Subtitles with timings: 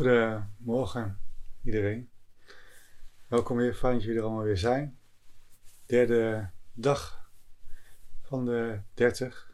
[0.00, 1.20] Goedemorgen
[1.64, 2.10] iedereen.
[3.26, 4.98] Welkom weer, fijn dat jullie er allemaal weer zijn.
[5.86, 7.30] Derde dag
[8.22, 9.52] van de 30.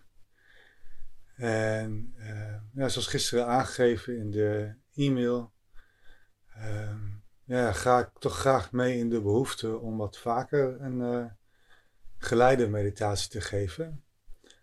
[1.37, 5.53] En uh, ja, zoals gisteren aangegeven in de e-mail,
[6.57, 6.97] uh,
[7.45, 11.27] ja, ga ik toch graag mee in de behoefte om wat vaker een uh,
[12.19, 14.05] geleide meditatie te geven.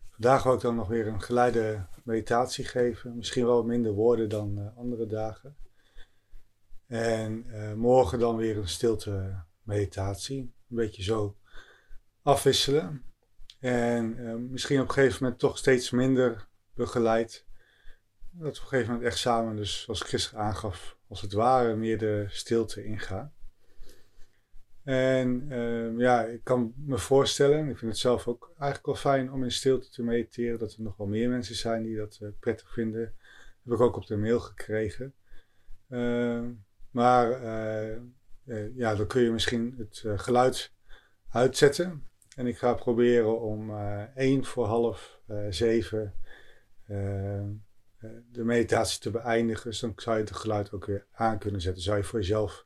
[0.10, 3.16] Vandaag wil ik dan nog weer een geleide meditatie geven.
[3.16, 5.56] Misschien wel minder woorden dan uh, andere dagen.
[6.94, 10.40] En uh, morgen dan weer een stilte meditatie.
[10.40, 11.38] Een beetje zo
[12.22, 13.04] afwisselen.
[13.60, 17.46] En uh, misschien op een gegeven moment toch steeds minder begeleid.
[18.32, 21.76] Dat op een gegeven moment echt samen, dus zoals ik gisteren aangaf, als het ware
[21.76, 23.34] meer de stilte ingaan.
[24.84, 29.32] En uh, ja, ik kan me voorstellen, ik vind het zelf ook eigenlijk wel fijn
[29.32, 32.30] om in stilte te mediteren, dat er nog wel meer mensen zijn die dat uh,
[32.40, 33.14] prettig vinden.
[33.64, 35.14] Dat heb ik ook op de mail gekregen.
[35.90, 36.42] Uh,
[36.94, 37.42] maar
[38.76, 40.72] ja, dan kun je misschien het geluid
[41.30, 42.08] uitzetten.
[42.36, 43.78] En ik ga proberen om
[44.16, 45.20] één voor half
[45.50, 46.14] zeven
[48.32, 49.70] de meditatie te beëindigen.
[49.70, 51.84] Dus dan zou je het geluid ook weer aan kunnen zetten.
[51.84, 52.66] Zou je voor jezelf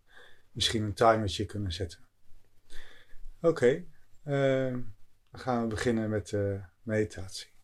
[0.52, 2.00] misschien een timertje kunnen zetten.
[3.42, 3.84] Oké,
[4.24, 4.96] dan
[5.32, 7.56] gaan we beginnen met de meditatie.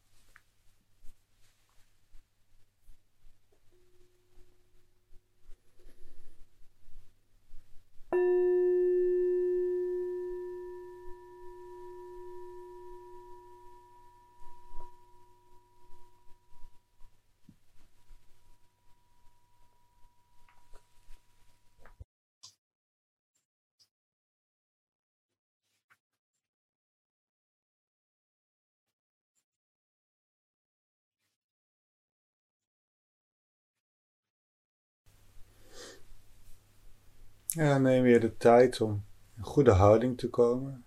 [37.54, 39.06] Ja, neem weer de tijd om
[39.38, 40.86] in goede houding te komen.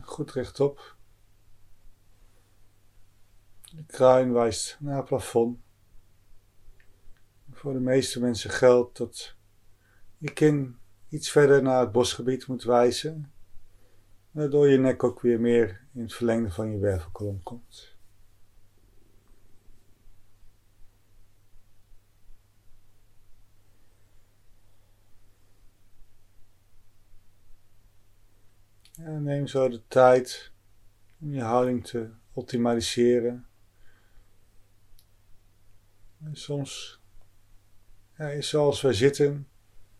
[0.00, 0.96] Goed rechtop.
[3.74, 5.60] De kruin wijst naar het plafond.
[7.50, 9.36] Voor de meeste mensen geldt dat
[10.18, 13.32] je kin iets verder naar het bosgebied moet wijzen,
[14.30, 17.95] waardoor je nek ook weer meer in het verlengde van je wervelkolom komt.
[28.96, 30.52] En neem zo de tijd
[31.20, 33.46] om je houding te optimaliseren.
[36.24, 37.00] En soms
[38.16, 39.48] ja, is zoals wij zitten,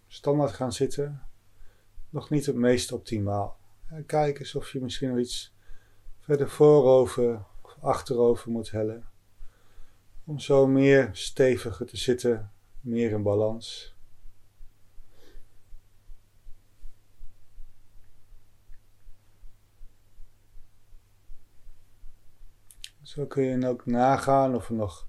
[0.07, 1.27] standaard gaan zitten,
[2.09, 3.59] nog niet het meest optimaal.
[4.07, 5.55] kijk eens of je misschien nog iets
[6.21, 9.09] verder voorover of achterover moet hellen.
[10.25, 13.96] Om zo meer steviger te zitten, meer in balans.
[23.17, 25.09] Zo kun je ook nagaan of er nog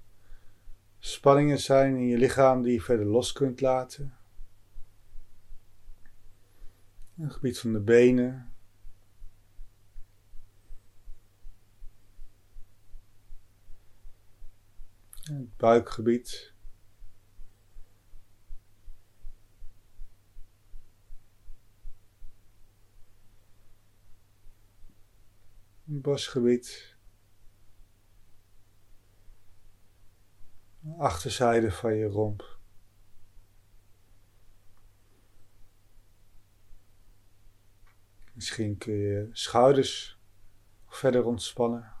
[0.98, 4.16] spanningen zijn in je lichaam die je verder los kunt laten.
[7.14, 8.52] Het gebied van de benen.
[15.20, 16.54] Het buikgebied.
[25.84, 26.97] Bosgebied.
[30.98, 32.58] Achterzijde van je romp.
[38.32, 40.18] Misschien kun je schouders
[40.86, 41.92] verder ontspannen.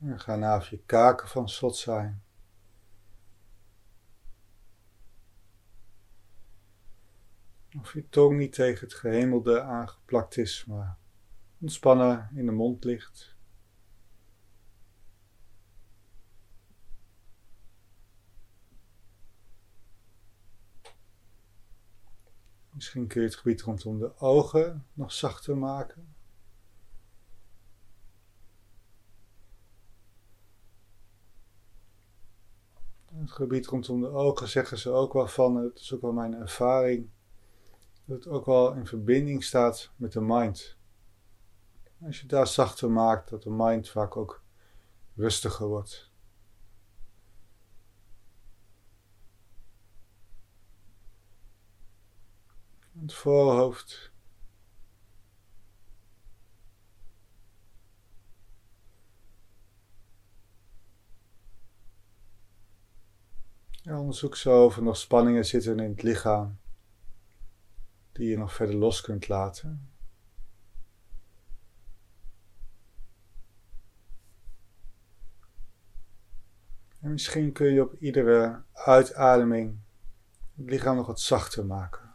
[0.00, 2.25] En ga na of je kaken van slot zijn.
[7.80, 10.98] Of je tong niet tegen het gehemelde aangeplakt is, maar
[11.60, 13.36] ontspannen in de mond ligt.
[22.70, 26.14] Misschien kun je het gebied rondom de ogen nog zachter maken.
[33.04, 36.34] Het gebied rondom de ogen zeggen ze ook wel van, het is ook wel mijn
[36.34, 37.10] ervaring,
[38.06, 40.76] dat het ook wel in verbinding staat met de mind.
[42.02, 44.44] Als je daar zachter maakt, dat de mind vaak ook
[45.14, 46.10] rustiger wordt.
[53.00, 54.14] Het voorhoofd.
[63.70, 66.58] Ja, onderzoek zo of er nog spanningen zitten in het lichaam
[68.16, 69.90] die je nog verder los kunt laten.
[77.00, 79.78] En misschien kun je op iedere uitademing
[80.56, 82.05] het lichaam nog wat zachter maken.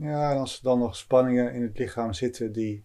[0.00, 2.84] Ja, en als er dan nog spanningen in het lichaam zitten die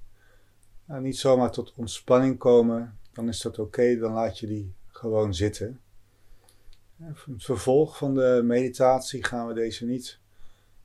[0.86, 5.34] nou, niet zomaar tot ontspanning komen, dan is dat oké, dan laat je die gewoon
[5.34, 5.82] zitten.
[6.98, 10.20] Het vervolg van de meditatie gaan we deze niet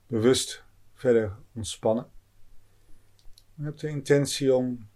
[0.07, 2.11] bewust verder ontspannen.
[3.55, 4.89] Je hebt de intentie om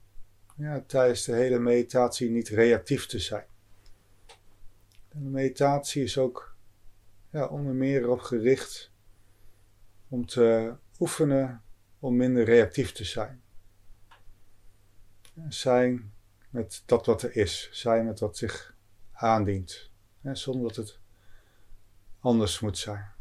[0.56, 3.46] ja, tijdens de hele meditatie niet reactief te zijn.
[5.08, 6.56] de meditatie is ook
[7.30, 8.90] ja, onder meer erop gericht
[10.08, 11.62] om te oefenen
[11.98, 13.42] om minder reactief te zijn.
[15.48, 16.12] Zijn
[16.50, 18.76] met dat wat er is, zijn met wat zich
[19.12, 19.90] aandient,
[20.22, 20.98] zonder dat het
[22.18, 23.12] anders moet zijn.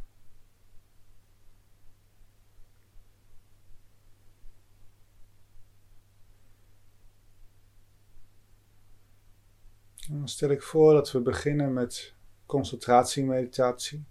[10.08, 12.14] dan stel ik voor dat we beginnen met
[12.46, 14.06] concentratiemeditatie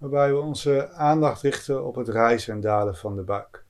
[0.00, 3.64] waarbij we onze aandacht richten op het rijzen en dalen van de buik.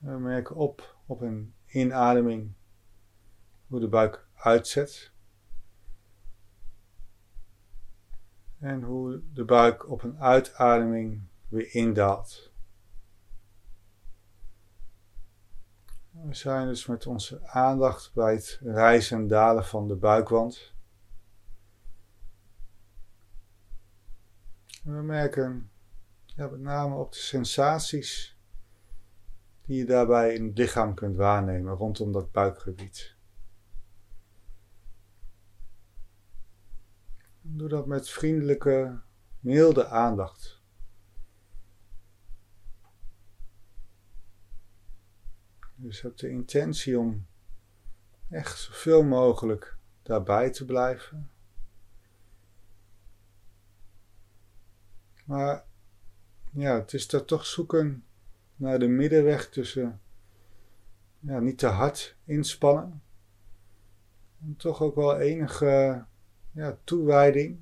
[0.00, 2.52] We merken op op een inademing
[3.66, 5.12] hoe de buik uitzet
[8.58, 12.52] en hoe de buik op een uitademing weer indaalt.
[16.10, 20.76] We zijn dus met onze aandacht bij het rijzen en dalen van de buikwand.
[24.96, 25.70] We merken
[26.24, 28.38] ja, met name op de sensaties
[29.62, 33.16] die je daarbij in het lichaam kunt waarnemen rondom dat buikgebied.
[37.40, 39.00] Doe dat met vriendelijke,
[39.40, 40.62] milde aandacht.
[45.74, 47.26] Dus heb de intentie om
[48.28, 51.30] echt zoveel mogelijk daarbij te blijven.
[55.28, 55.64] Maar
[56.52, 58.04] ja, het is dat toch zoeken
[58.56, 60.00] naar de middenweg tussen
[61.18, 63.02] ja, niet te hard inspannen.
[64.40, 66.04] En toch ook wel enige
[66.50, 67.58] ja, toewijding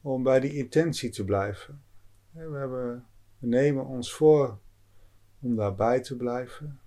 [0.00, 1.82] om bij die intentie te blijven.
[2.30, 3.06] We, hebben,
[3.38, 4.58] we nemen ons voor
[5.40, 6.80] om daarbij te blijven.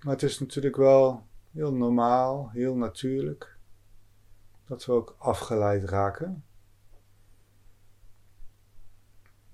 [0.00, 3.56] Maar het is natuurlijk wel heel normaal, heel natuurlijk,
[4.66, 6.42] dat we ook afgeleid raken.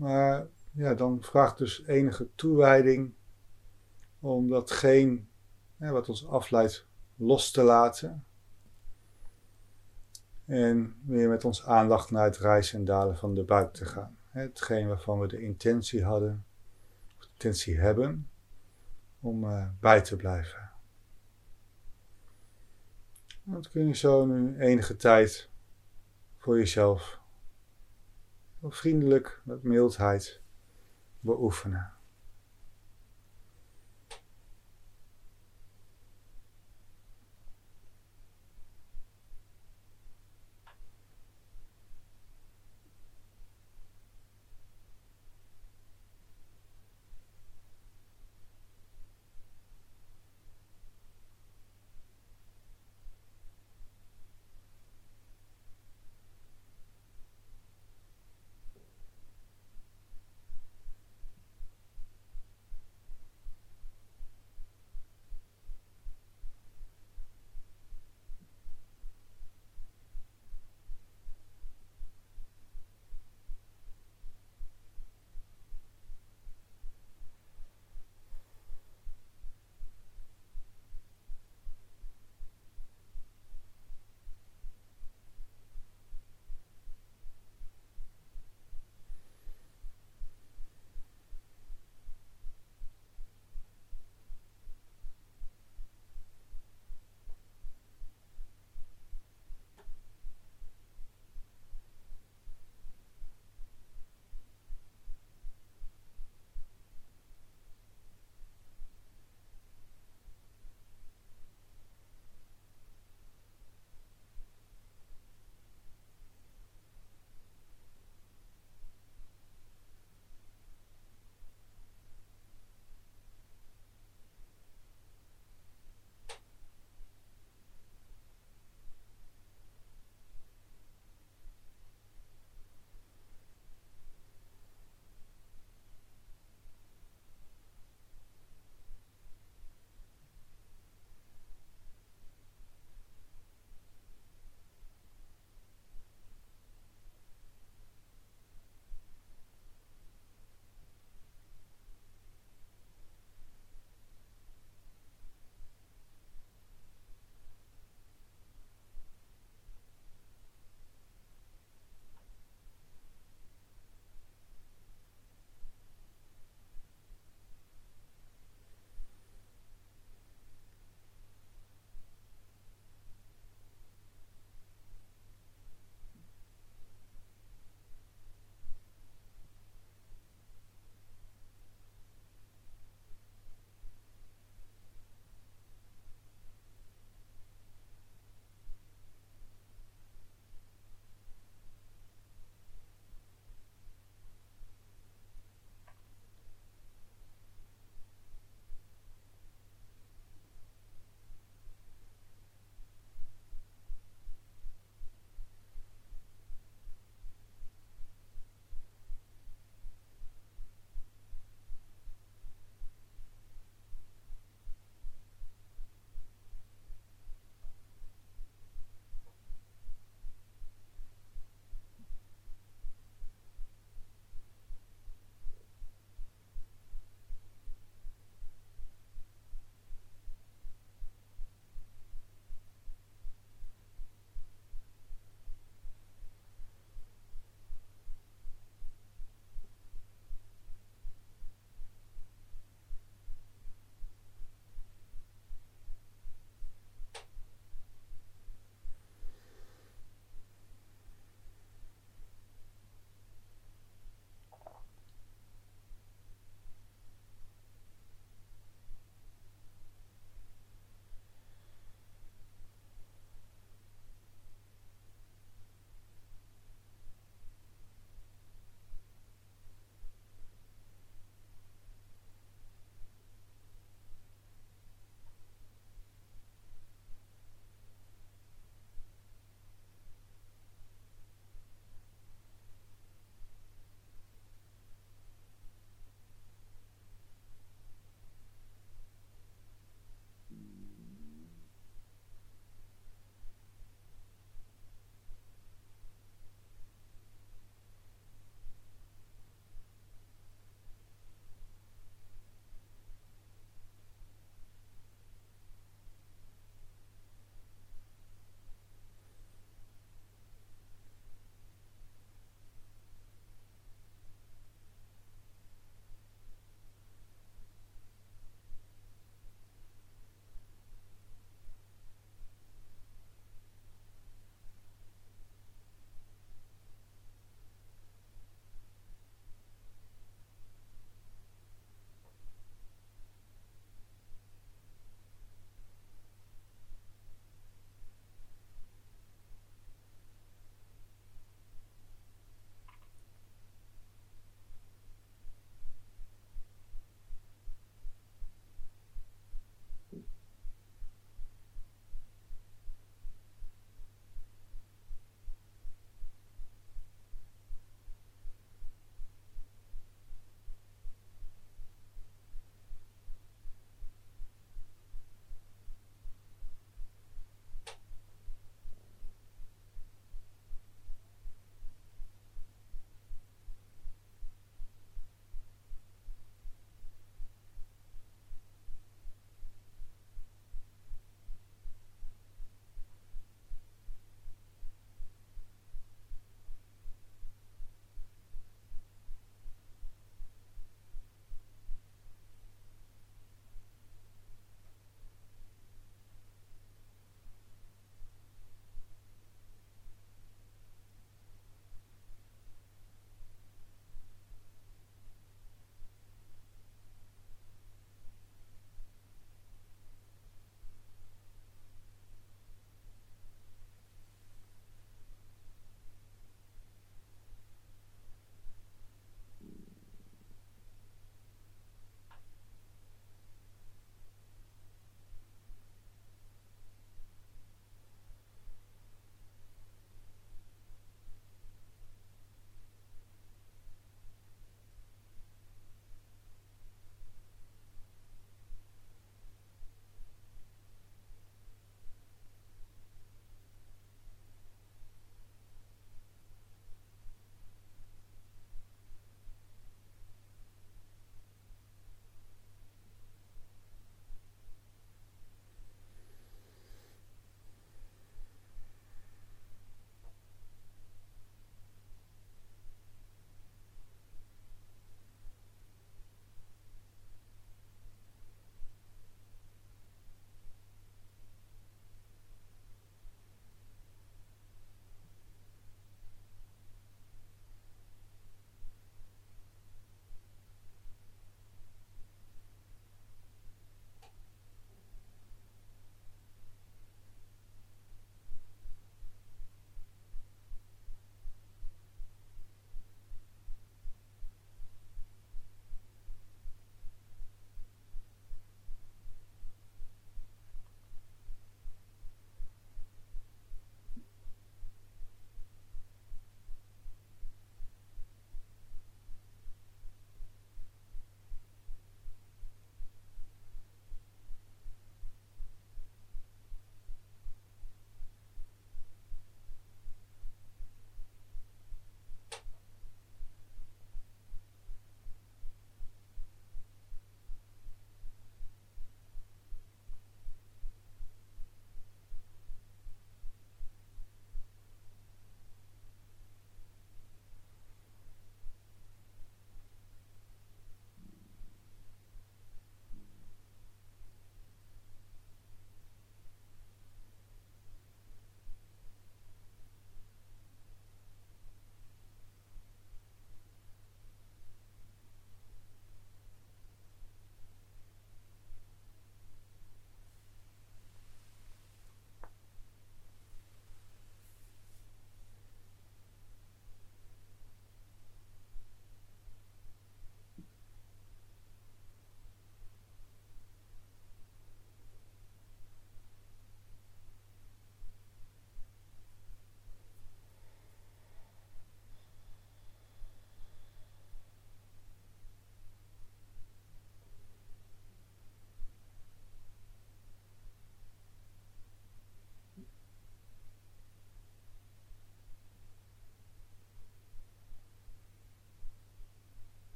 [0.00, 3.14] Maar ja, dan vraagt dus enige toewijding
[4.20, 5.22] om datgene
[5.76, 8.24] wat ons afleidt los te laten.
[10.44, 14.16] En weer met ons aandacht naar het rijzen en dalen van de buik te gaan.
[14.28, 16.44] Hetgeen waarvan we de intentie hadden,
[17.16, 18.30] of de intentie hebben,
[19.20, 20.70] om uh, bij te blijven.
[23.42, 25.50] Dat kun je zo nu enige tijd
[26.38, 27.19] voor jezelf
[28.62, 30.40] vriendelijk, met mildheid
[31.20, 31.92] beoefenen.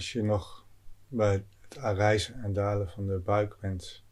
[0.00, 0.66] Als je nog
[1.08, 4.04] bij het reizen en dalen van de buik bent,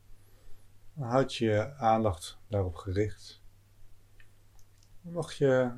[0.94, 3.42] dan houd je aandacht daarop gericht.
[5.00, 5.72] Mocht je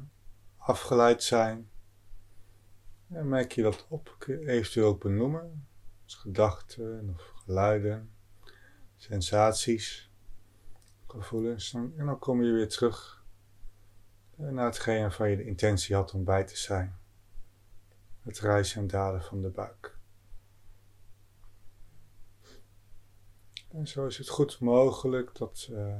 [0.56, 1.70] afgeleid zijn,
[3.06, 5.66] dan merk je dat op, kun je eventueel ook benoemen,
[6.04, 8.10] als gedachten of geluiden,
[8.96, 10.12] sensaties,
[11.06, 11.72] gevoelens.
[11.74, 13.24] En dan kom je weer terug
[14.36, 16.98] naar hetgeen waarvan je de intentie had om bij te zijn.
[18.22, 19.98] Het rijzen en dalen van de buik.
[23.70, 25.96] En zo is het goed mogelijk dat uh,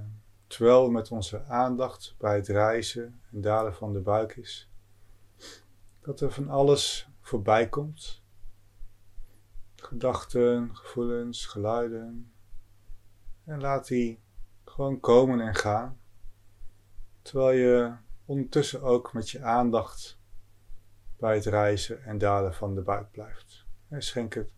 [0.47, 4.71] terwijl met onze aandacht bij het reizen en dalen van de buik is,
[6.01, 8.23] dat er van alles voorbij komt.
[9.77, 12.33] Gedachten, gevoelens, geluiden.
[13.45, 14.23] En laat die
[14.65, 16.01] gewoon komen en gaan.
[17.23, 20.19] Terwijl je ondertussen ook met je aandacht
[21.17, 23.67] bij het reizen en dalen van de buik blijft.
[23.89, 24.53] En schenk het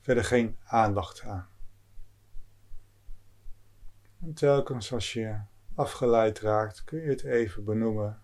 [0.00, 1.48] verder geen aandacht aan.
[4.22, 5.38] En telkens als je
[5.74, 8.22] afgeleid raakt, kun je het even benoemen.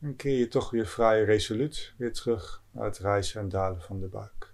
[0.00, 4.00] En keer je toch weer vrij resoluut weer terug naar het reizen en dalen van
[4.00, 4.47] de buik.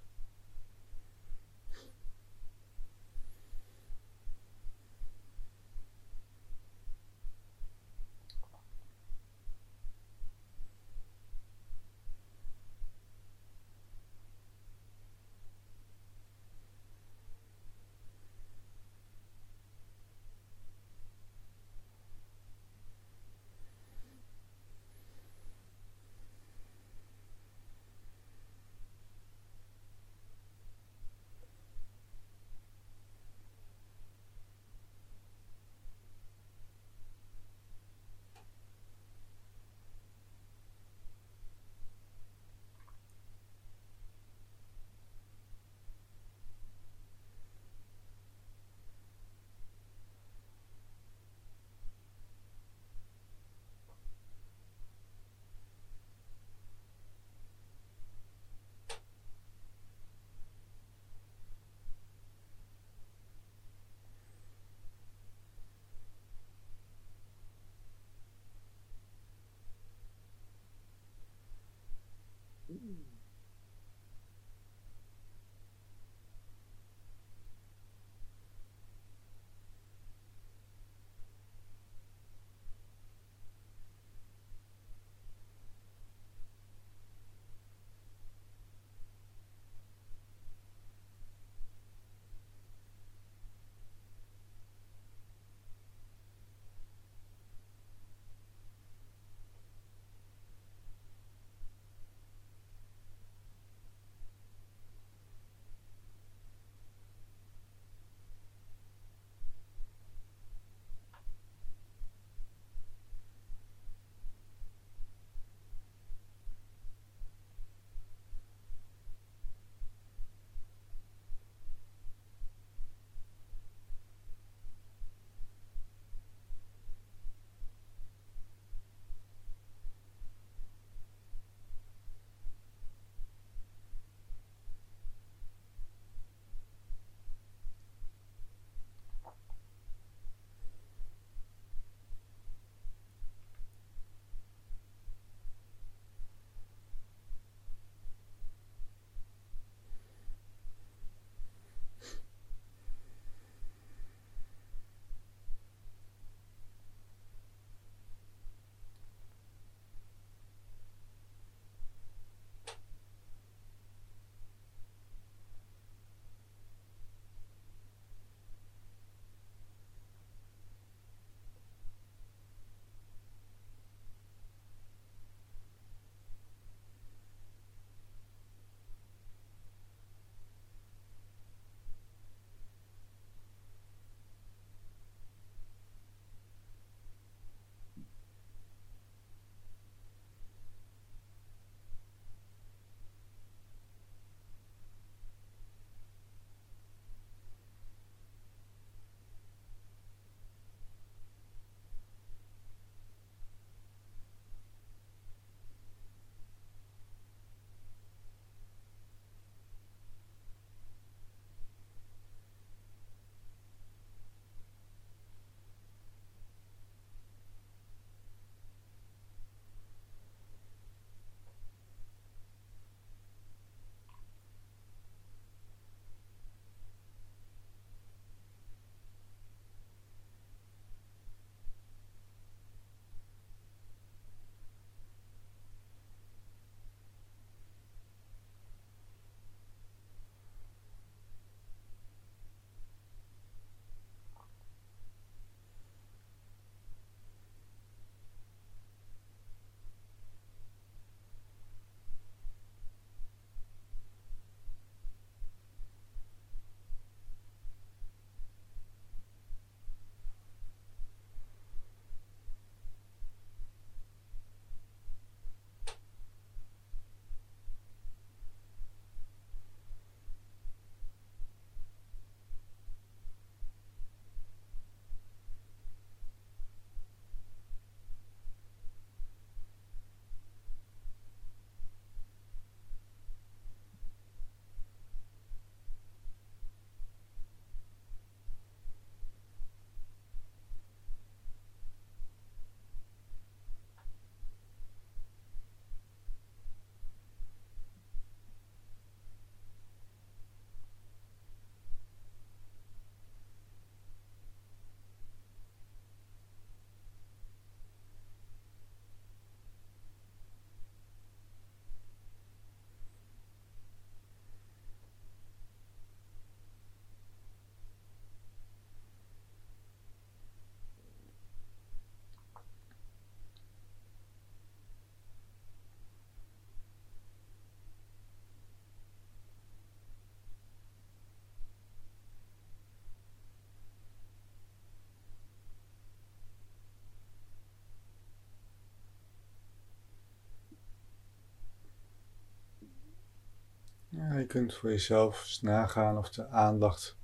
[344.44, 347.16] Je kunt voor jezelf eens nagaan of de aandacht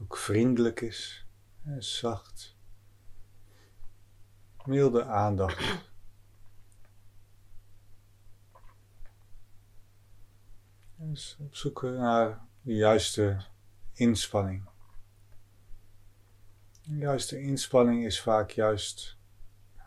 [0.00, 1.26] ook vriendelijk is
[1.64, 2.56] en zacht.
[4.64, 5.88] Milde aandacht.
[10.96, 13.44] Dus op zoek naar de juiste
[13.92, 14.68] inspanning.
[16.82, 19.18] De juiste inspanning is vaak juist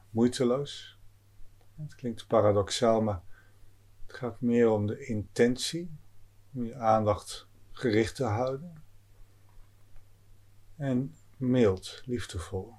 [0.09, 0.97] moeiteloos.
[1.75, 3.21] Het klinkt paradoxaal, maar
[4.05, 6.01] het gaat meer om de intentie,
[6.53, 8.83] je aandacht gericht te houden.
[10.75, 12.73] En mild, liefdevol.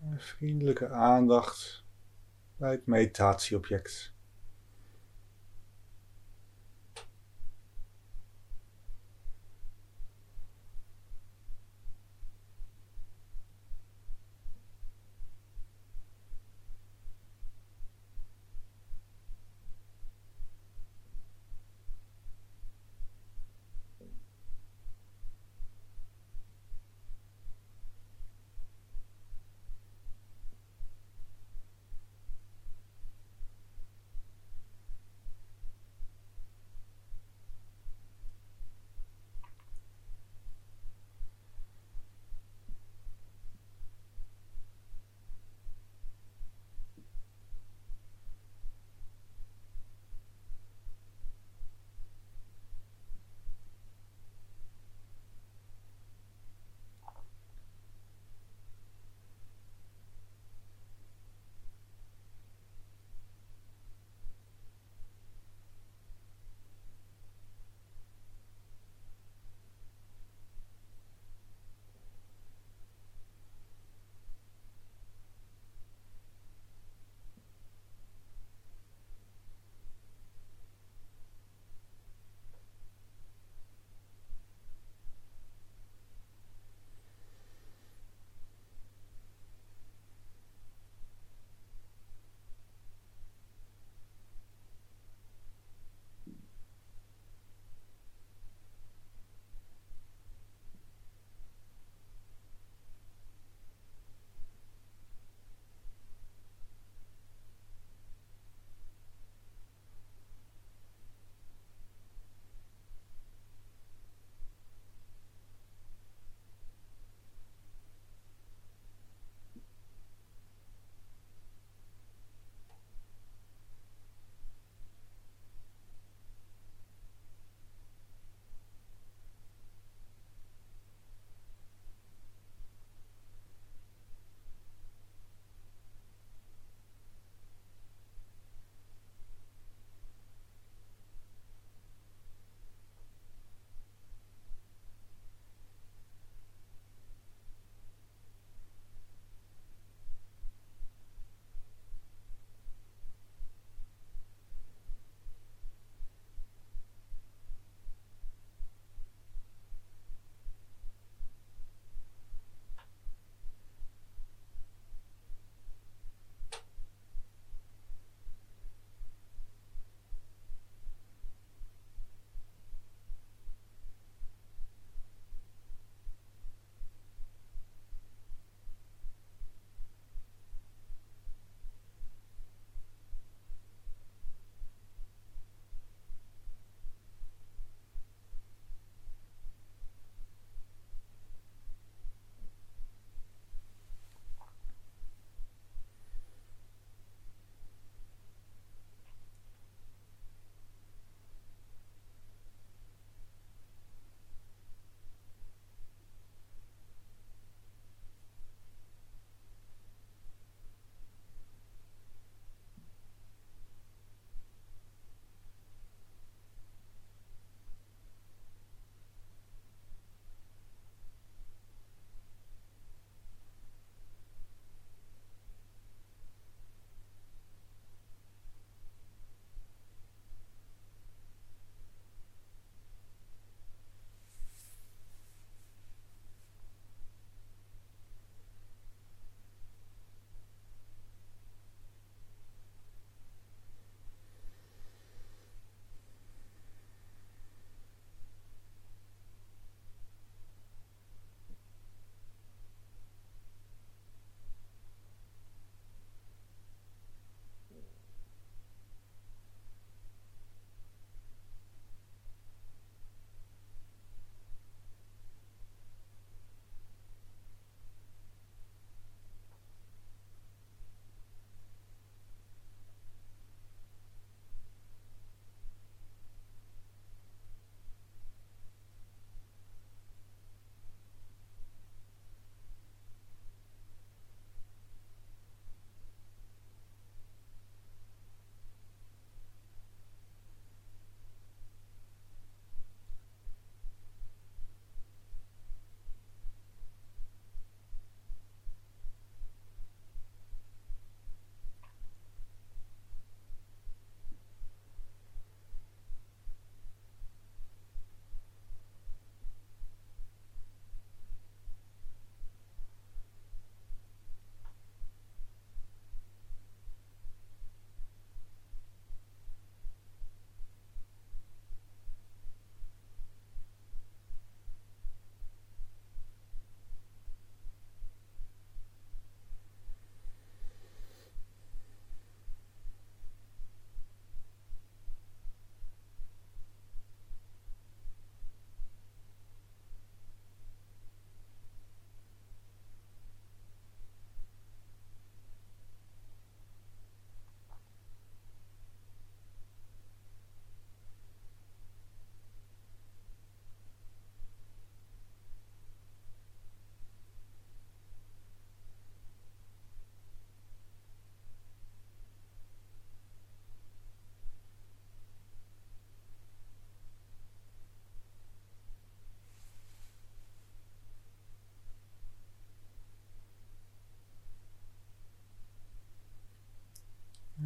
[0.00, 1.84] Een vriendelijke aandacht
[2.56, 4.12] bij het meditatieobject.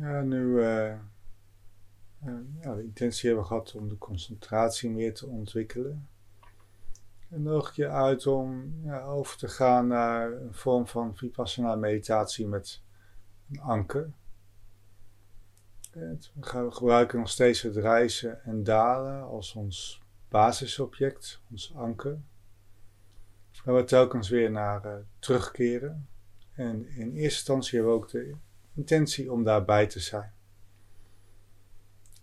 [0.04, 0.94] Ja, nu uh,
[2.60, 6.08] ja, de intentie hebben gehad om de concentratie meer te ontwikkelen.
[7.28, 12.46] En nodig je uit om ja, over te gaan naar een vorm van vipassana meditatie
[12.46, 12.82] met
[13.50, 14.10] een anker.
[15.90, 22.18] We gebruiken nog steeds het reizen en dalen als ons basisobject, ons anker.
[23.64, 26.08] Waar we telkens weer naar uh, terugkeren.
[26.52, 28.36] En in eerste instantie hebben we ook de
[28.74, 30.32] intentie om daarbij te zijn.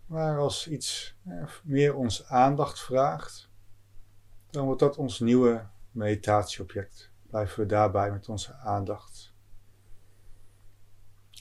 [0.06, 1.16] Maar als iets
[1.64, 3.49] meer ons aandacht vraagt,
[4.49, 7.12] dan wordt dat ons nieuwe meditatieobject.
[7.28, 9.34] Blijven we daarbij met onze aandacht.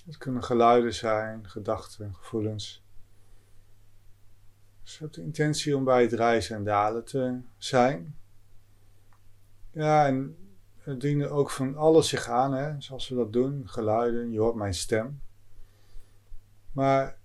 [0.05, 2.85] Het kunnen geluiden zijn, gedachten, gevoelens.
[4.83, 8.19] Dus hebt de intentie om bij het reizen en dalen te zijn.
[9.71, 10.40] Ja, en
[10.85, 13.69] dienen ook van alles zich aan, hè, zoals we dat doen.
[13.69, 15.21] Geluiden, je hoort mijn stem.
[16.73, 17.19] Maar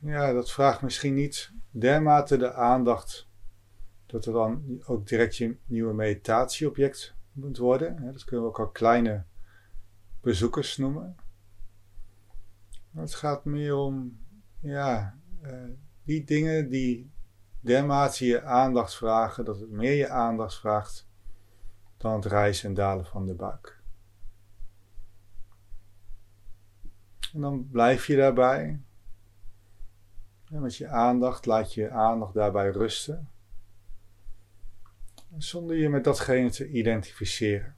[0.00, 3.28] ja, dat vraagt misschien niet dermate de aandacht
[4.06, 8.12] dat er dan ook direct je nieuwe meditatieobject moet worden.
[8.12, 9.24] Dat kunnen we ook al kleine
[10.20, 11.16] bezoekers noemen.
[12.94, 14.18] Het gaat meer om
[14.60, 15.52] ja, uh,
[16.02, 17.10] die dingen die
[17.60, 21.07] dermate je aandacht vragen, dat het meer je aandacht vraagt
[21.98, 23.80] dan het rijzen en dalen van de buik.
[27.32, 28.80] En dan blijf je daarbij.
[30.50, 33.30] En met je aandacht laat je aandacht daarbij rusten.
[35.36, 37.76] Zonder je met datgene te identificeren.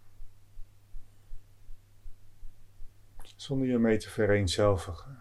[3.36, 5.18] Zonder je mee te vereenzelvigen.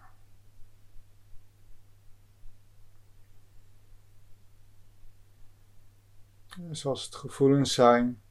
[6.70, 8.22] Zoals het gevoelens zijn,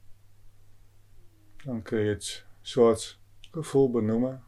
[1.63, 3.19] dan kun je het soort
[3.51, 4.43] gevoel benoemen.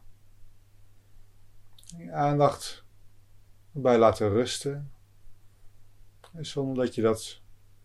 [1.96, 2.84] Je aandacht
[3.74, 4.92] erbij laten rusten.
[6.40, 7.42] Zonder dat je dat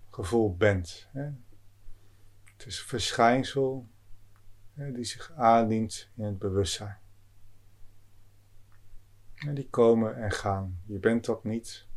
[0.09, 1.07] gevoel bent.
[1.11, 1.30] Hè.
[2.43, 3.88] Het is een verschijnsel
[4.73, 6.97] hè, die zich aandient in het bewustzijn.
[9.36, 10.80] En die komen en gaan.
[10.86, 11.88] Je bent dat niet.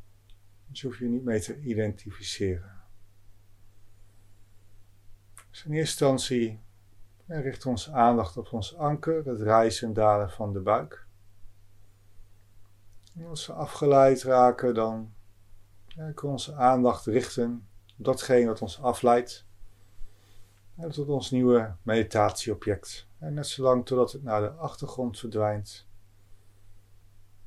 [0.66, 2.83] Dus hoef je niet mee te identificeren.
[5.51, 6.61] Dus in eerste instantie
[7.31, 11.07] en richt onze aandacht op ons anker, het rijzen en dalen van de buik.
[13.14, 15.12] En als we afgeleid raken, dan
[15.95, 17.68] kunnen we onze aandacht richten
[17.99, 19.47] op datgene wat ons afleidt.
[20.76, 23.09] En tot ons nieuwe meditatieobject.
[23.18, 25.89] En net zolang totdat het naar de achtergrond verdwijnt.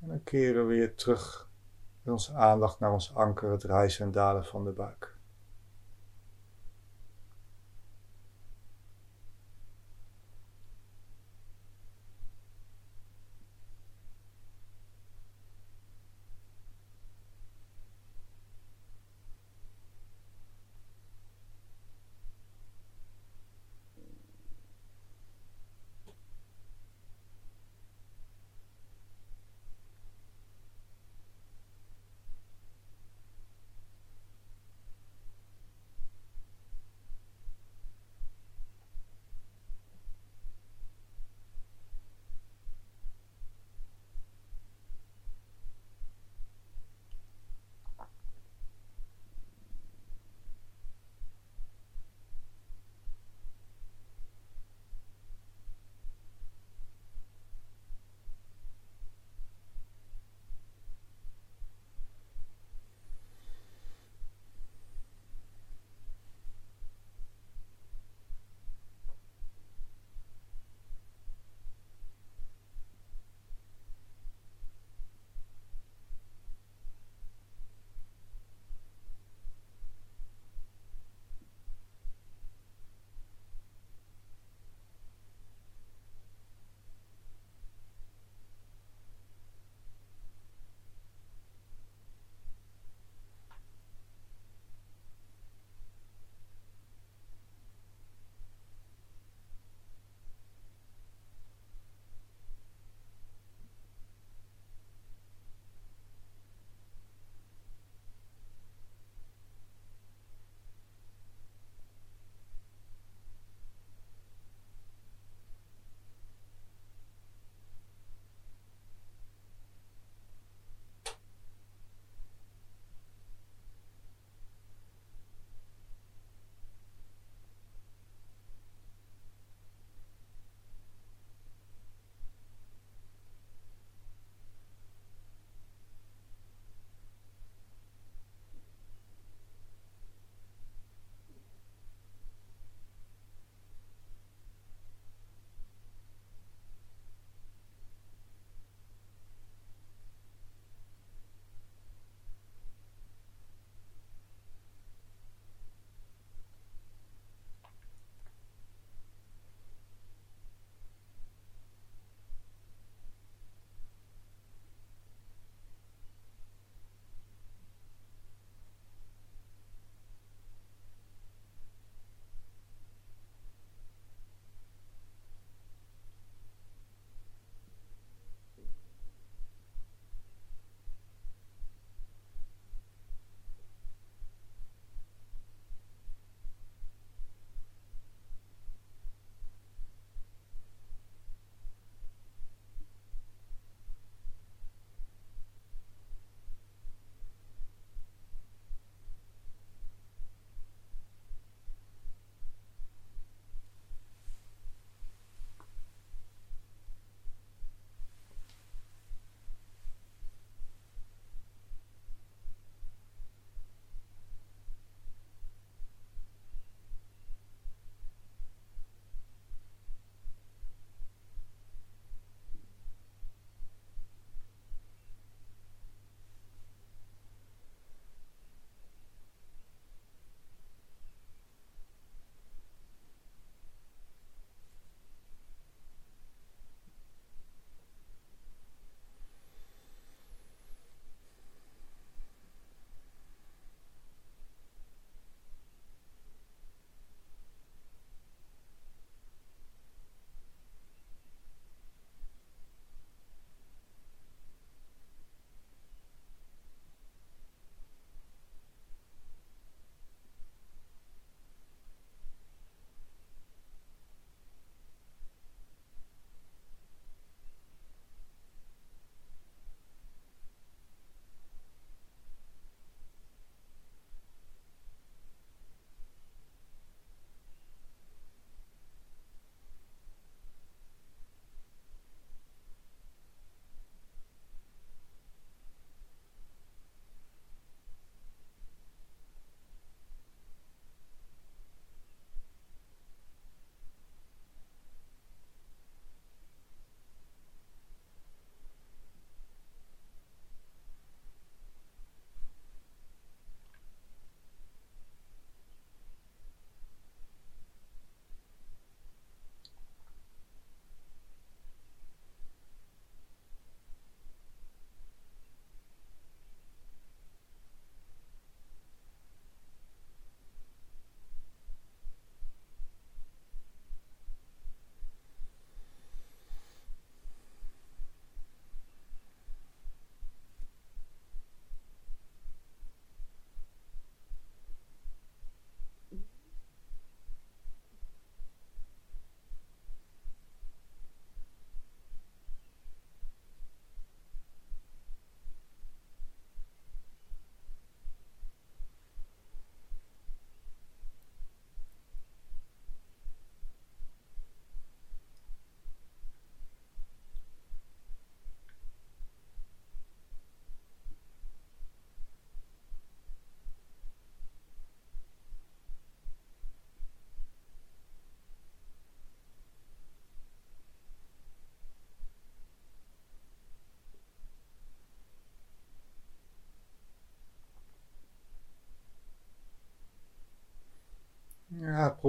[0.01, 1.49] En dan keren we weer terug
[2.01, 5.12] met onze aandacht naar ons anker, het rijzen en dalen van de buik.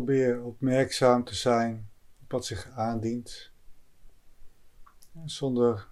[0.04, 1.90] Probeer opmerkzaam te zijn
[2.22, 3.52] op wat zich aandient.
[5.24, 5.88] Zonder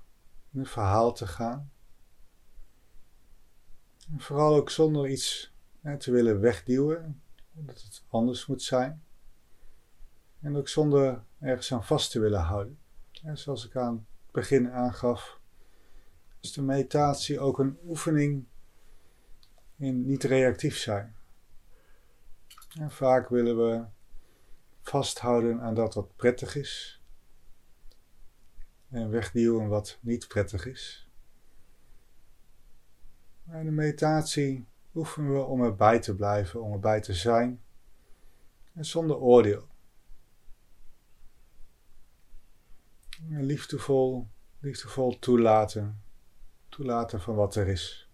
[0.53, 1.73] in een verhaal te gaan.
[4.11, 5.55] En vooral ook zonder iets
[5.99, 9.05] te willen wegduwen, dat het anders moet zijn.
[10.41, 12.79] En ook zonder ergens aan vast te willen houden.
[13.33, 15.41] zoals ik aan het begin aangaf,
[16.41, 18.47] is de meditatie ook een oefening
[19.77, 21.15] in niet reactief zijn.
[22.79, 23.85] En vaak willen we
[24.83, 27.03] vasthouden aan dat wat prettig is
[28.93, 31.09] en wegduwen wat niet prettig is.
[33.51, 37.63] In de meditatie oefenen we om erbij te blijven, om erbij te zijn
[38.73, 39.71] en zonder oordeel.
[43.29, 44.29] liefdevol,
[44.59, 46.03] liefdevol toelaten,
[46.69, 48.09] toelaten van wat er is.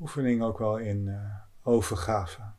[0.00, 2.52] Oefening ook wel in uh, overgave.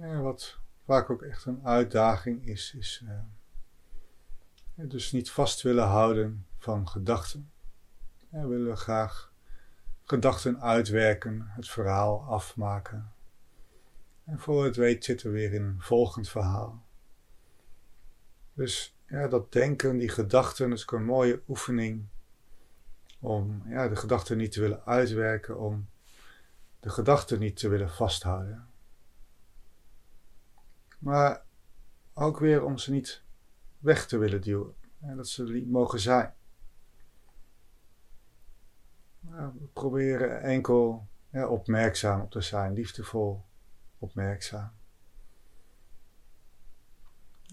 [0.00, 6.46] Ja, wat vaak ook echt een uitdaging is, is uh, dus niet vast willen houden
[6.58, 7.50] van gedachten.
[8.30, 9.32] Ja, willen we graag
[10.04, 13.12] gedachten uitwerken, het verhaal afmaken.
[14.24, 16.84] En voor het weet zitten we weer in een volgend verhaal.
[18.52, 22.06] Dus ja, dat denken, die gedachten, is ook een mooie oefening
[23.20, 25.88] om ja, de gedachten niet te willen uitwerken, om
[26.80, 28.68] de gedachten niet te willen vasthouden.
[31.06, 31.42] Maar
[32.14, 33.22] ook weer om ze niet
[33.78, 34.74] weg te willen duwen.
[35.00, 36.34] En dat ze er niet mogen zijn.
[39.20, 43.44] we proberen enkel ja, opmerkzaam op te zijn, liefdevol
[43.98, 44.70] opmerkzaam.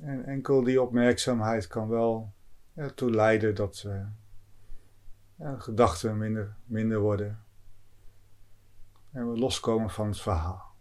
[0.01, 2.33] En enkel die opmerkzaamheid kan wel
[2.73, 7.43] ja, toe leiden dat uh, gedachten minder, minder worden.
[9.11, 10.72] En we loskomen van het verhaal.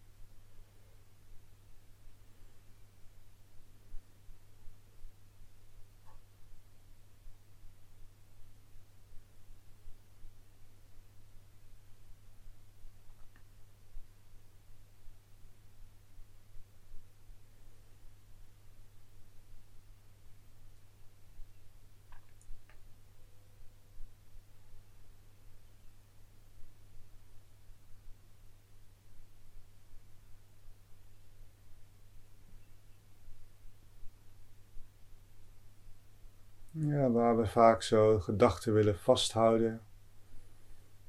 [37.12, 39.80] Waar we vaak zo gedachten willen vasthouden.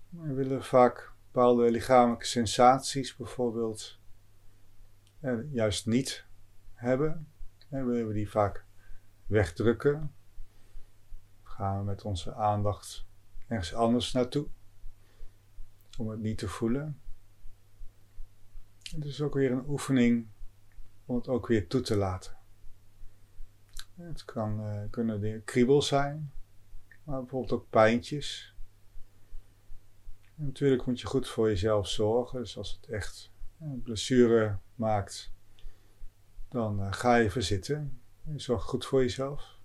[0.10, 4.00] We willen vaak bepaalde lichamelijke sensaties bijvoorbeeld
[5.52, 6.26] juist niet
[6.74, 7.28] hebben.
[7.70, 8.66] En willen we die vaak
[9.26, 10.14] wegdrukken.
[11.44, 13.06] Gaan we met onze aandacht
[13.48, 14.48] ergens anders naartoe.
[15.98, 17.02] Om het niet te voelen.
[18.92, 20.28] Het is ook weer een oefening
[21.06, 22.38] om het ook weer toe te laten.
[23.96, 26.32] Het kan, uh, kunnen kriebels zijn,
[27.04, 28.56] maar bijvoorbeeld ook pijntjes.
[30.38, 32.40] En natuurlijk moet je goed voor jezelf zorgen.
[32.40, 35.32] Dus als het echt een blessure maakt,
[36.50, 38.02] dan uh, ga je even zitten.
[38.22, 39.58] Je zorgt goed voor jezelf.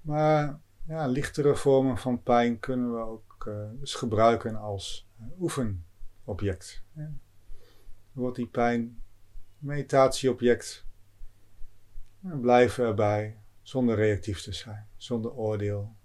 [0.00, 3.50] Maar ja, lichtere vormen van pijn kunnen we ook
[3.80, 5.08] dus gebruiken als
[5.38, 6.82] oefenobject.
[6.92, 7.12] Ja.
[8.12, 9.02] Wordt die pijn
[9.58, 10.87] meditatieobject
[12.22, 15.96] en blijven erbij zonder reactief te zijn, zonder oordeel,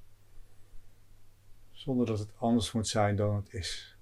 [1.71, 3.92] zonder dat het anders moet zijn dan het is.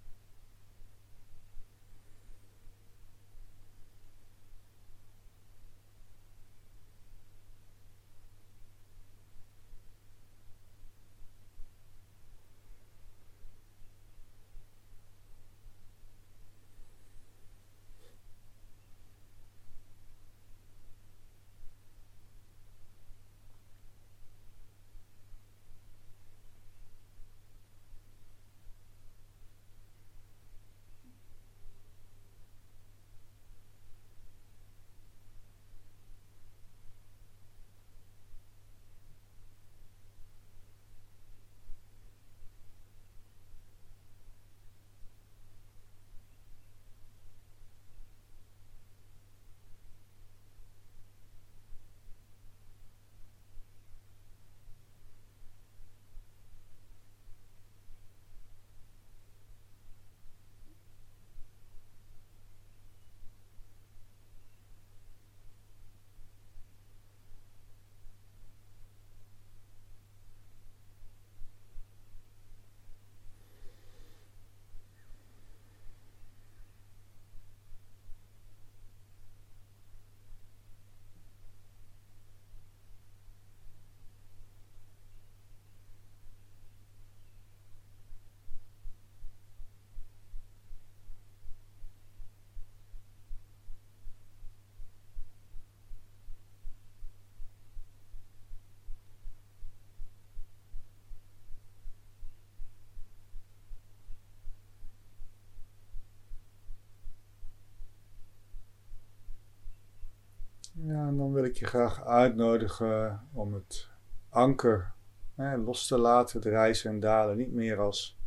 [111.58, 113.90] Je graag uitnodigen om het
[114.30, 114.94] anker
[115.36, 118.20] hè, los te laten, het reizen en dalen niet meer als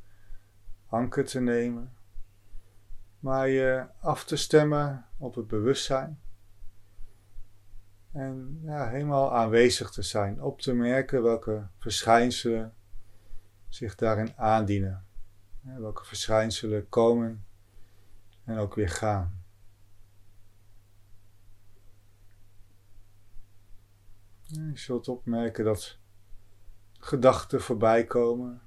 [0.87, 1.93] anker te nemen,
[3.19, 6.23] maar je af te stemmen op het bewustzijn.
[8.13, 12.75] En helemaal aanwezig te zijn, op te merken welke verschijnselen
[13.69, 15.07] zich daarin aandienen.
[15.61, 17.45] Welke verschijnselen komen
[18.45, 19.44] en ook weer gaan.
[24.47, 25.99] Je zult opmerken dat
[26.99, 28.63] gedachten voorbij komen.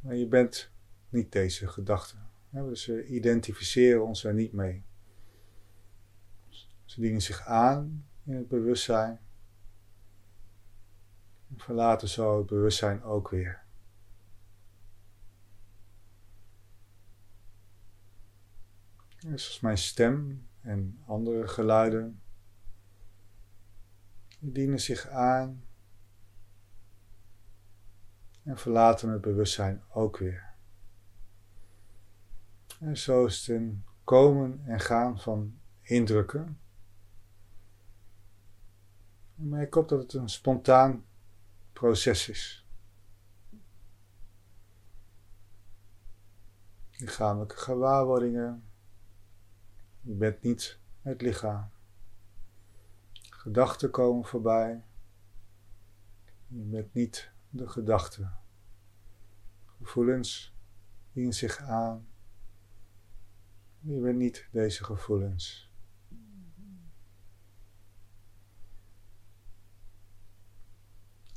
[0.00, 0.70] Maar je bent
[1.08, 2.30] niet deze gedachten.
[2.50, 4.84] Dus we identificeren ons er niet mee.
[6.84, 9.20] Ze dienen zich aan in het bewustzijn.
[11.48, 13.64] En verlaten zo het bewustzijn ook weer.
[19.18, 22.20] Zoals mijn stem en andere geluiden.
[24.46, 25.64] Die dienen zich aan
[28.42, 30.54] en verlaten het bewustzijn ook weer.
[32.80, 36.60] En zo is het een komen en gaan van indrukken.
[39.34, 41.04] Maar ik hoop dat het een spontaan
[41.72, 42.66] proces is.
[46.90, 48.64] Lichamelijke gewaarwordingen.
[50.00, 51.75] Je bent niet het lichaam.
[53.46, 54.84] Gedachten komen voorbij.
[56.46, 58.38] Je bent niet de gedachten.
[59.64, 60.56] Gevoelens
[61.12, 62.08] dienen zich aan.
[63.78, 65.70] Je bent niet deze gevoelens.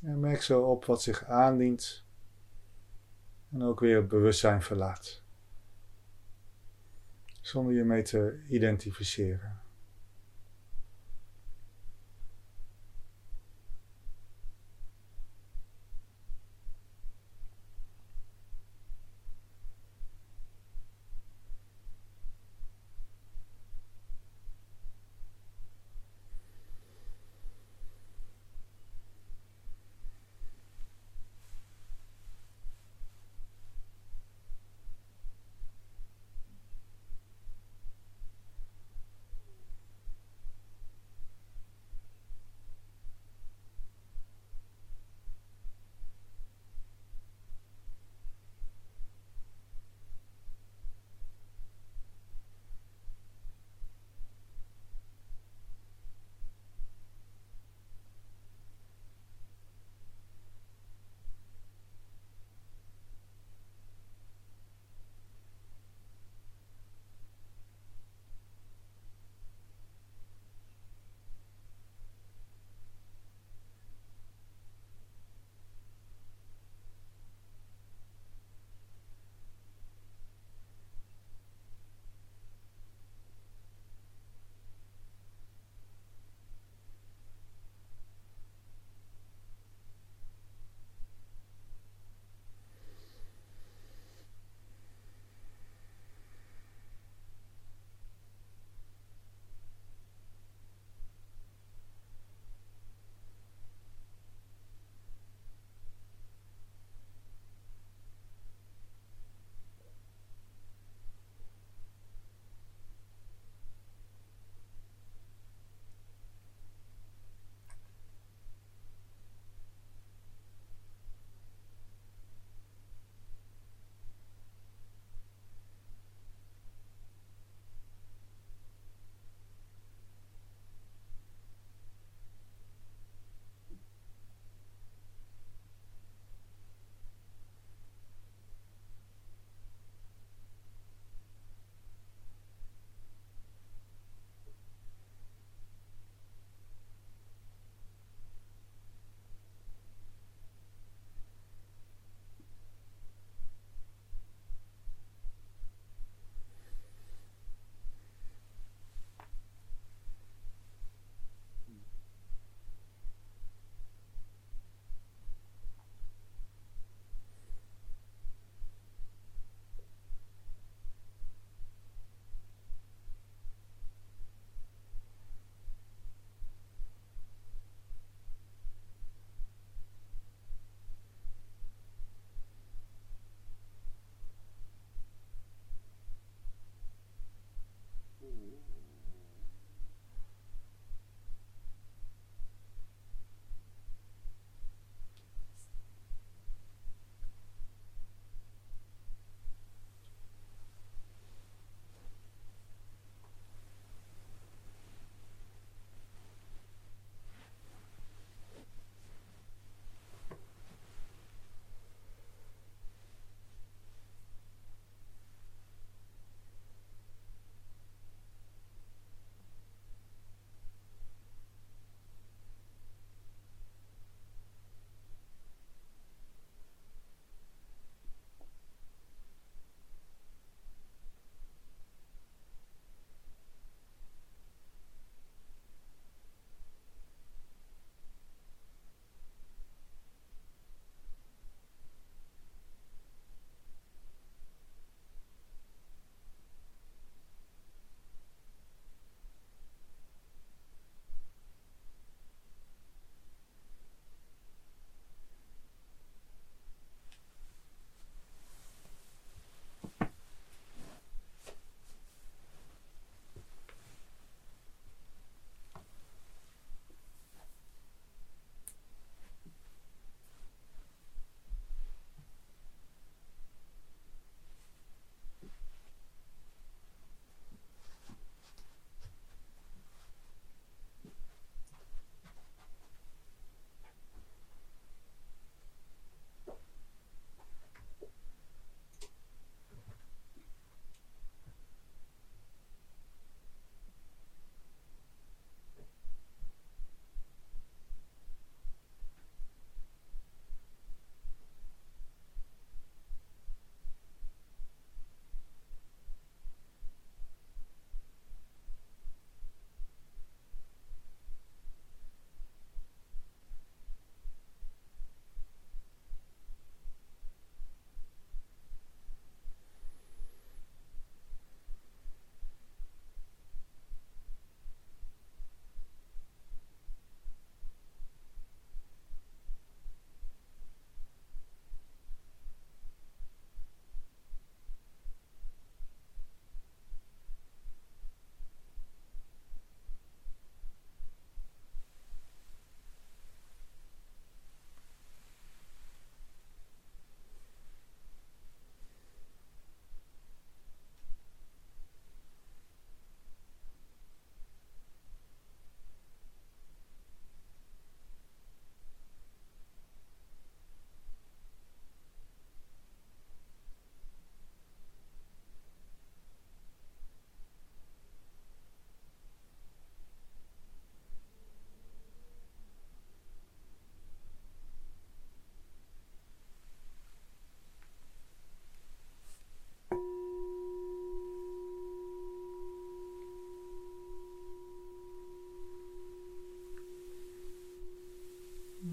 [0.02, 2.06] En merk zo op wat zich aandient
[3.52, 5.24] en ook weer het bewustzijn verlaat.
[7.42, 9.59] Zonder je mee te identificeren.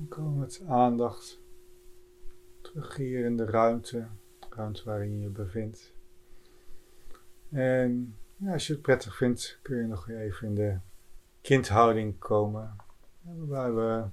[0.09, 1.41] Komen met aandacht
[2.63, 4.07] terug hier in de ruimte,
[4.41, 5.93] de ruimte waarin je je bevindt.
[7.51, 8.17] En
[8.49, 10.79] als je het prettig vindt, kun je nog even in de
[11.41, 12.77] kindhouding komen.
[13.23, 14.05] Waarbij we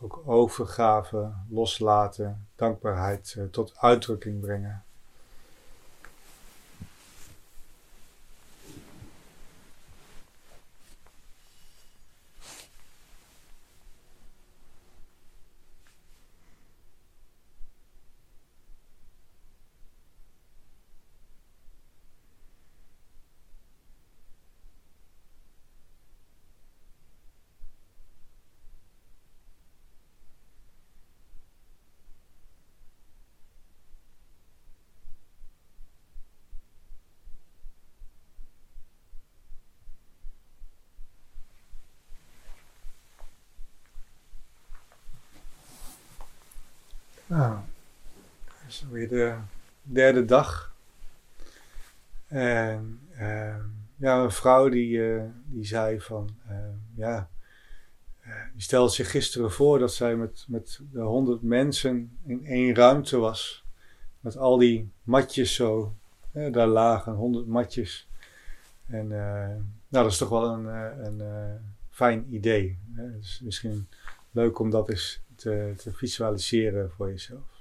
[0.00, 4.84] ook overgave, loslaten, dankbaarheid eh, tot uitdrukking brengen.
[47.32, 47.58] Nou,
[48.44, 49.36] het is weer de
[49.92, 50.74] derde dag.
[52.26, 53.56] En uh,
[53.96, 56.56] ja, een vrouw die, uh, die zei van, uh,
[56.94, 57.28] ja,
[58.20, 62.74] eh, die stelde zich gisteren voor dat zij met, met de honderd mensen in één
[62.74, 63.64] ruimte was.
[64.20, 65.94] Met al die matjes zo,
[66.32, 68.08] daar lagen honderd matjes.
[68.86, 70.66] En nou, dat is toch wel een,
[71.06, 71.22] een
[71.90, 72.78] fijn idee.
[72.94, 73.12] Hè?
[73.12, 73.88] Dus misschien
[74.30, 77.51] leuk om dat eens te, te visualiseren voor jezelf.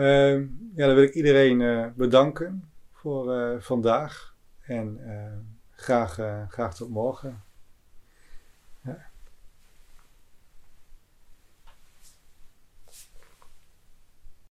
[0.00, 0.34] Uh,
[0.74, 5.36] ja, dan wil ik iedereen uh, bedanken voor uh, vandaag en uh,
[5.70, 7.42] graag, graag tot morgen.